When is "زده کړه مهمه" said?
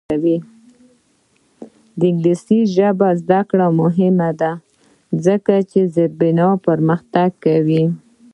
3.21-4.29